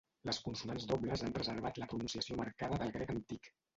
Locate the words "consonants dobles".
0.45-1.25